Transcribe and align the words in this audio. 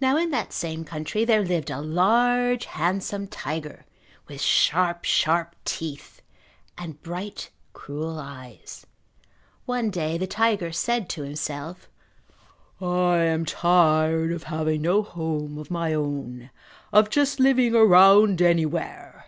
Now 0.00 0.16
in 0.16 0.30
that 0.32 0.52
same 0.52 0.82
country 0.84 1.24
there 1.24 1.44
lived 1.44 1.70
a 1.70 1.80
large 1.80 2.64
handsome 2.64 3.28
tiger, 3.28 3.86
with 4.26 4.40
sharp, 4.42 5.04
sharp 5.04 5.54
teeth 5.64 6.20
and 6.76 7.00
bright, 7.04 7.50
cruel 7.72 8.18
eyes. 8.18 8.84
One 9.64 9.90
day 9.90 10.18
the 10.18 10.26
tiger 10.26 10.72
said 10.72 11.08
to 11.10 11.22
himself, 11.22 11.88
"I 12.80 13.18
am 13.18 13.44
tired 13.44 14.32
of 14.32 14.42
having 14.42 14.82
no 14.82 15.04
home 15.04 15.56
of 15.58 15.70
my 15.70 15.92
own, 15.94 16.50
of 16.92 17.08
just 17.08 17.38
living 17.38 17.76
around 17.76 18.42
anywhere! 18.42 19.26